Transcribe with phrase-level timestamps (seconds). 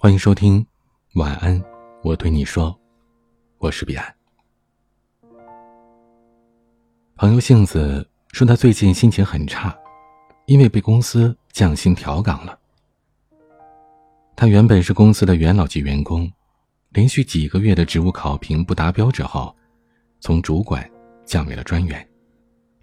[0.00, 0.64] 欢迎收听，
[1.14, 1.60] 晚安，
[2.04, 2.72] 我对你说，
[3.58, 4.14] 我是彼岸。
[7.16, 9.76] 朋友杏子说，他最近心情很差，
[10.46, 12.56] 因为被公司降薪调岗了。
[14.36, 16.30] 他原本是公司的元老级员工，
[16.90, 19.52] 连续几个月的职务考评不达标之后，
[20.20, 20.88] 从主管
[21.24, 22.08] 降为了专员，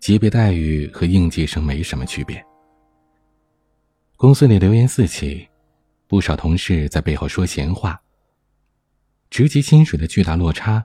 [0.01, 2.45] 级别待遇和应届生没什么区别。
[4.17, 5.47] 公司里流言四起，
[6.07, 7.99] 不少同事在背后说闲话。
[9.29, 10.83] 职级薪水的巨大落差，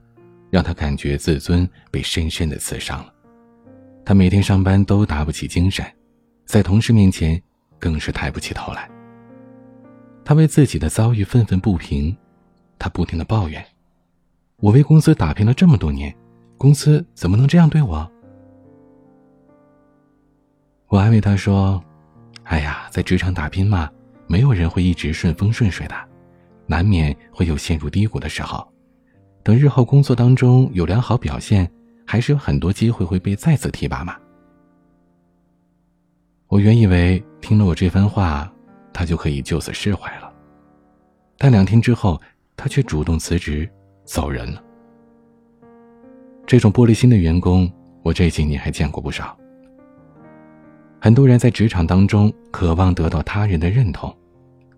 [0.50, 3.12] 让他感觉自尊被深深的刺伤了。
[4.04, 5.84] 他每天上班都打不起精神，
[6.44, 7.40] 在同事面前
[7.78, 8.90] 更是抬不起头来。
[10.24, 12.16] 他为自己的遭遇愤愤不平，
[12.78, 13.64] 他不停的抱怨
[14.58, 16.14] ：“我为公司打拼了这么多年，
[16.56, 18.10] 公司怎么能这样对我？”
[20.88, 21.82] 我安慰他说。
[22.44, 23.88] 哎呀，在职场打拼嘛，
[24.30, 25.94] 没有人会一直顺风顺水的，
[26.64, 28.64] 难免会有陷入低谷的时候。
[29.42, 31.68] 等日后工作当中有良好表现，
[32.06, 34.16] 还是有很多机会会被再次提拔嘛。
[36.46, 38.48] 我原以为听了我这番话，
[38.92, 40.32] 他就可以就此释怀了，
[41.36, 42.20] 但两天之后，
[42.56, 43.68] 他却主动辞职
[44.04, 44.62] 走人了。
[46.46, 47.68] 这种玻璃心的员工，
[48.04, 49.36] 我这几年还见过不少。
[51.00, 54.14] 很多人在职场当中渴望得到他人的认同，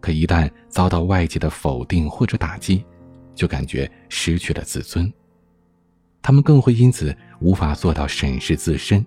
[0.03, 2.85] 可一旦遭到外界的否定或者打击，
[3.35, 5.11] 就感觉失去了自尊。
[6.21, 9.05] 他们更会因此无法做到审视自身，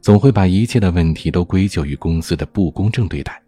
[0.00, 3.40] 总会把一切的问题都归咎于公司的不公正对待。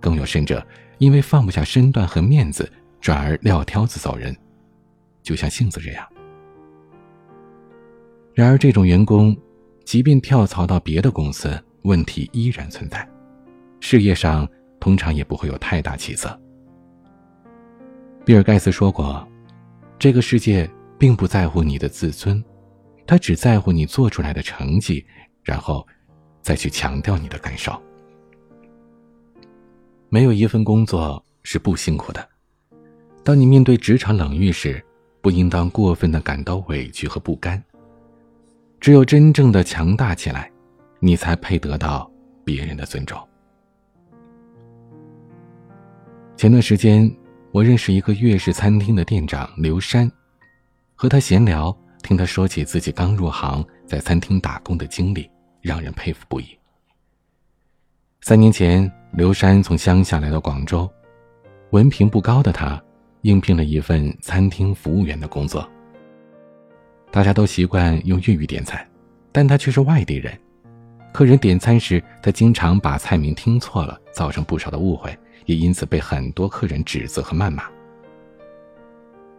[0.00, 0.64] 更有甚者，
[0.98, 2.70] 因为放不下身段和面子，
[3.00, 4.36] 转而撂挑子走人，
[5.22, 6.06] 就像杏子这样。
[8.34, 9.36] 然而，这种员工，
[9.84, 13.08] 即便跳槽到别的公司，问题依然存在，
[13.80, 14.48] 事业上
[14.80, 16.28] 通常也不会有太大起色。
[18.24, 19.26] 比尔·盖茨说过
[19.98, 22.44] ：“这个世界并不在乎你的自尊，
[23.06, 25.04] 他只在乎你做出来的成绩，
[25.42, 25.86] 然后
[26.42, 27.72] 再去强调你的感受。”
[30.10, 32.28] 没有一份工作是不辛苦的。
[33.24, 34.84] 当你面对职场冷遇时，
[35.20, 37.62] 不应当过分的感到委屈和不甘。
[38.80, 40.50] 只有真正的强大起来。
[41.00, 42.10] 你才配得到
[42.44, 43.27] 别人的尊重。
[46.38, 47.12] 前段时间，
[47.50, 50.08] 我认识一个粤式餐厅的店长刘山，
[50.94, 55.28] 和他闲聊，听他说起自己刚入行在餐厅打工的经历，
[55.60, 56.56] 让人佩服不已。
[58.20, 60.88] 三年前，刘山从乡下来到广州，
[61.70, 62.80] 文凭不高的他，
[63.22, 65.68] 应聘了一份餐厅服务员的工作。
[67.10, 68.88] 大家都习惯用粤语点餐，
[69.32, 70.38] 但他却是外地人。
[71.12, 77.64] 客人点餐时，他经常把菜名听错了，造成不少的误会，也因此被很多客人指责和谩骂。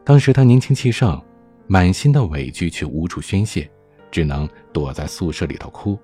[0.03, 1.22] 当时他年轻气盛，
[1.68, 3.70] 满心的委屈却无处宣泄，
[4.09, 5.97] 只能躲在宿舍里头哭。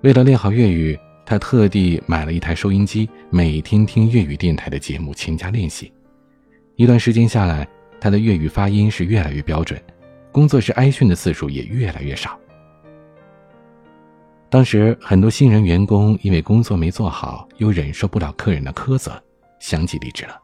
[0.00, 5.92] 为了练好粤语，他特地买了一台收音机，每天听粤语电台的节目，勤加练习。
[6.76, 7.68] 一段时间下来，
[8.00, 9.78] 他的粤语发音是越来越标准，
[10.32, 12.40] 工作时挨训的次数也越来越少。
[14.50, 19.22] 当时很多新人员工因为工作没做好，又忍受不了客人的苛责，
[19.60, 20.36] 相继离职了。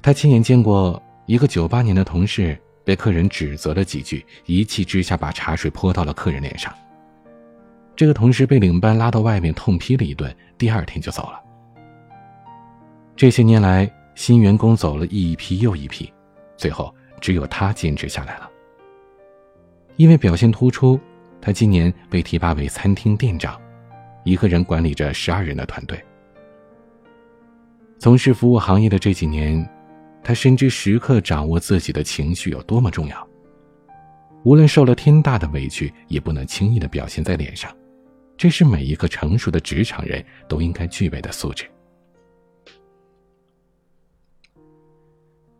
[0.00, 6.72] 他亲眼见过一个九八年的同事被客人指责了几句，一气之下把茶水泼到了客人脸上。
[7.94, 11.38] 这个同事被领班拉到外面痛批了一顿，第二天就走了。
[13.14, 16.10] 这些年来，新员工走了一批又一批，
[16.56, 18.50] 最后只有他坚持下来了。
[19.96, 20.98] 因为表现突出。
[21.40, 23.60] 他今年被提拔为餐厅店长，
[24.24, 26.02] 一个人管理着十二人的团队。
[27.98, 29.68] 从事服务行业的这几年，
[30.22, 33.28] 他深知时刻掌握自己的情绪有多么重要。
[34.44, 37.74] 无论受了天大的委屈，也不能轻易的表现在脸上，
[38.36, 41.64] 这是每一个成熟的职场人都应该具备的素质。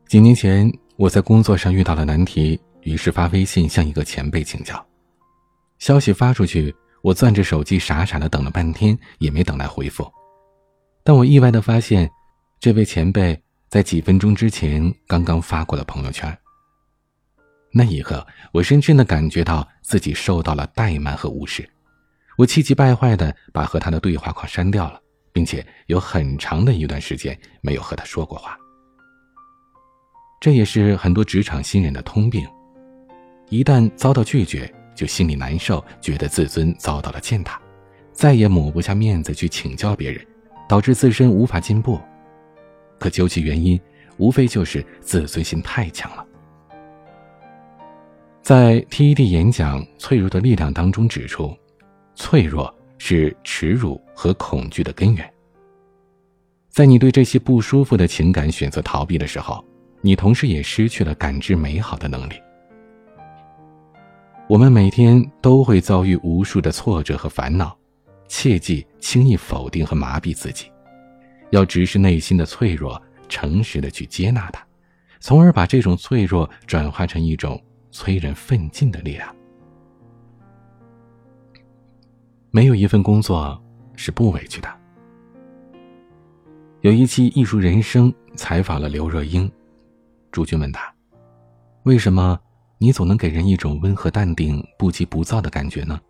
[0.07, 4.87] 几年前，我在工作上遇到了难题，于是发微信向一个前辈请教。
[5.79, 10.11] 消息发出去，我攥着手机傻傻的等了半天，也没等来回复。
[11.05, 12.11] 但我意外的发现，
[12.59, 16.37] 这位前辈在几分钟之前刚刚发过了朋友圈。
[17.73, 21.69] 那一刻，我深深的感觉到自己受到了怠慢和无视。
[22.37, 25.01] 我气急败坏的把和他的对话框删掉了，
[25.33, 28.57] 并且有很长的一段时间没有和他说过话。
[30.41, 32.47] 这也是很多职场新人的通病，
[33.49, 34.73] 一旦遭到拒绝。
[34.97, 37.61] 就心里难受，觉得自尊遭到了践踏，
[38.13, 40.27] 再也抹不下面子去请教别人，
[40.69, 42.01] 导致自身无法进步。
[42.99, 43.79] 可究其原因，
[44.17, 46.27] 无非就是自尊心太强了。
[48.43, 51.55] 在 TED 演讲《脆弱的力量》当中指出，
[52.15, 55.33] 脆弱是耻辱和恐惧的根源。
[56.71, 59.65] 在你对这些不舒服的情感选择逃避的时候，
[60.01, 62.35] 你同时也失去了感知美好的能力。
[64.49, 67.77] 我们每天都会遭遇无数的挫折和烦恼，
[68.29, 70.71] 切忌轻易否定和麻痹自己，
[71.51, 74.65] 要直视内心的脆弱，诚实的去接纳它，
[75.21, 77.61] 从而把这种脆弱转化成一种。
[77.93, 79.35] 催人奋进的力量。
[82.51, 83.59] 没有一份工作
[83.95, 84.69] 是不委屈的。
[86.83, 89.51] 有一期《艺术人生》采访了刘若英，
[90.31, 90.95] 朱军问她
[91.85, 92.39] ：“为什么
[92.79, 96.01] 你总能给人一种温和淡定、不急不躁的感觉呢？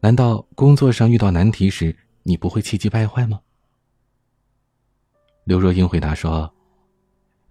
[0.00, 3.40] 难道工作上遇到难题时，你不会气急败坏吗？”
[5.44, 6.52] 刘若英回答说：“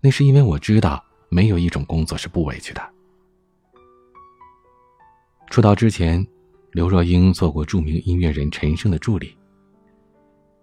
[0.02, 2.82] 那是因为我知道，没有一种工作是不委屈的。”
[5.52, 6.26] 出道之前，
[6.72, 9.38] 刘若英做过著名音乐人陈升的助理。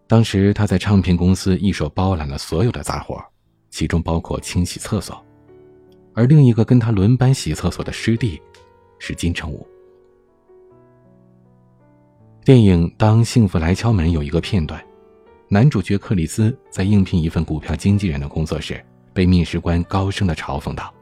[0.08, 3.22] 当时她在唱片公司一手包揽了所有的杂活，
[3.70, 5.24] 其中包括清洗厕所。
[6.14, 8.40] 而另一个跟他轮班洗厕所的师弟，
[8.98, 9.66] 是金城武。
[12.44, 14.82] 电影《当幸福来敲门》有一个片段，
[15.48, 20.92] 男主角克里斯在应聘一份股票经纪人的工作时，被面试官高声的嘲讽道。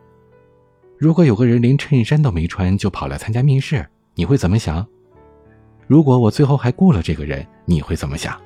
[0.99, 4.85] 如果有个人连衬衫都没穿就跑来参加面试，你会怎么想？
[5.87, 8.39] 如果我最后还雇了这个人，你会怎么想？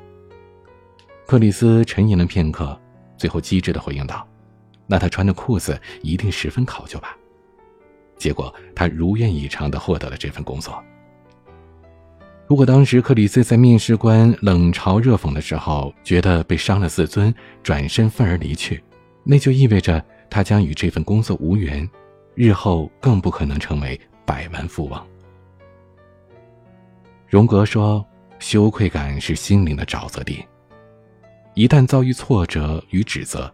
[1.27, 2.79] 克里斯沉吟了片刻，
[3.17, 4.25] 最后机智的回应道
[4.93, 7.17] ：“那他穿的裤子一定十分考究吧？”
[8.19, 10.79] 结果他如愿以偿的获得了这份工作。
[12.47, 18.85] 如果当时克里斯在面试官冷嘲热讽的时候觉得被伤了自尊，转身愤而离去，
[19.25, 21.89] 那就意味着他将与这份工作无缘。
[22.35, 25.07] 日后更不可能成为百万富翁。
[27.29, 28.05] 荣格说
[28.39, 30.45] ：“羞愧感是心灵的沼泽地，
[31.55, 33.51] 一旦遭遇挫折与指责，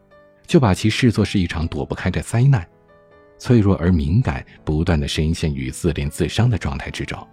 [0.49, 2.67] 就把其视作是一场躲不开的灾难。
[3.39, 7.25] 脆弱而敏感，不断的深陷于自怜自伤的状态之中，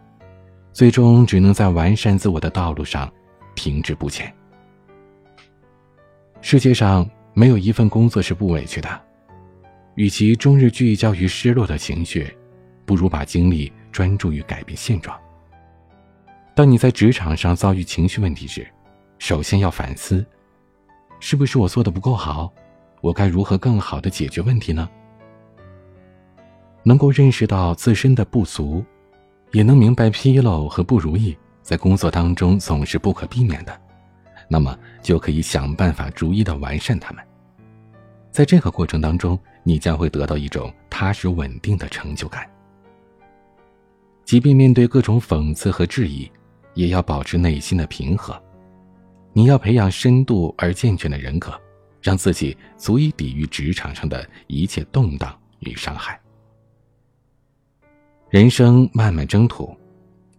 [0.71, 3.11] 最终只能在完善自我的道路上
[3.55, 4.31] 停滞不前。
[6.41, 9.01] 世界上没有一份工作是不委屈的。”
[9.95, 12.35] 与其终日聚焦于失落的情绪，
[12.85, 15.17] 不如把精力专注于改变现状。
[16.53, 18.67] 当你在职场上遭遇情绪问题时，
[19.19, 20.23] 首先要反思：
[21.21, 22.53] 是不是我做的不够好？
[23.05, 24.89] 我该如何更好的解决问题呢？
[26.81, 28.83] 能够认识到自身的不足，
[29.51, 33.79] 也能明白纰漏和不如意在工作当中总是不可避免的，
[34.47, 37.23] 那么就可以想办法逐一的完善它们。
[38.31, 42.49] 在这个过程当中，你将会得到一种踏实稳定的成就感。
[44.23, 46.27] 即便面对各种讽刺和质疑，
[46.73, 48.35] 也要保持内心的平和。
[49.31, 51.53] 你要培养深度而健全的人格，
[52.05, 56.21] 让自己足以抵御职场上的一切动荡与伤害。
[58.29, 59.75] 人生漫漫征途，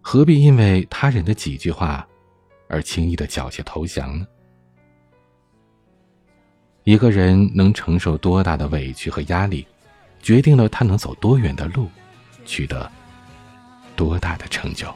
[0.00, 2.06] 何必因为他人的几句话，
[2.68, 4.24] 而轻易的缴械投降呢？
[6.84, 9.66] 一个人能承受多大的委屈和压力，
[10.22, 11.90] 决定了他能走多远的路，
[12.44, 12.88] 取得
[13.96, 14.86] 多大的成就。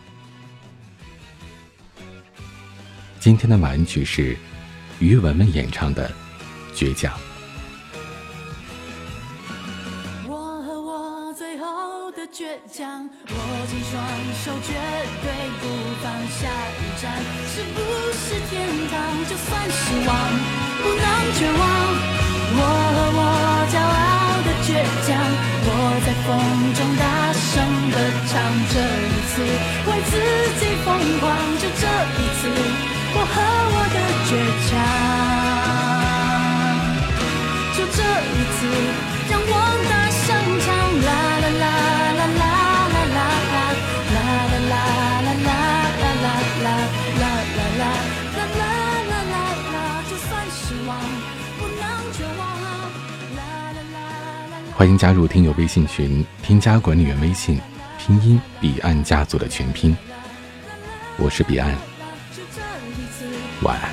[3.19, 4.37] 今天的晚曲是
[5.01, 6.09] 于文文演唱的
[6.75, 7.13] 《倔强》。
[10.29, 13.37] 我和我最后的倔强，握
[13.69, 14.01] 紧双
[14.45, 14.73] 手，绝
[15.23, 15.27] 对
[15.61, 15.69] 不
[16.03, 16.49] 放下
[16.79, 17.11] 一站，
[17.53, 17.79] 是不
[18.13, 18.95] 是天堂？
[19.29, 20.11] 就算失望。
[20.81, 21.05] 不能
[21.37, 21.63] 绝望，
[22.57, 22.61] 我
[22.95, 23.21] 和我
[23.69, 24.69] 骄傲的倔
[25.07, 25.09] 强，
[25.63, 25.69] 我
[26.01, 26.29] 在风
[26.73, 27.05] 中大
[27.37, 27.53] 声
[27.93, 27.97] 的
[28.31, 28.33] 唱，
[28.73, 29.33] 这一次
[29.85, 30.13] 为自
[30.59, 30.89] 己疯
[31.21, 31.29] 狂，
[31.61, 31.85] 就这
[32.17, 32.49] 一次，
[33.13, 33.37] 我和
[33.77, 34.31] 我的倔
[34.71, 34.73] 强，
[38.61, 38.67] 次，
[39.31, 39.55] 让我
[39.89, 40.29] 大声
[40.61, 40.69] 唱
[41.01, 41.09] 啦
[41.41, 41.65] 啦啦
[42.13, 42.47] 啦啦。
[54.77, 57.61] 欢迎加入听友微信群，添加管理员微信，
[57.99, 59.97] 拼音彼岸家族的全拼。
[61.17, 61.75] 我是彼岸，
[63.63, 63.91] 晚安。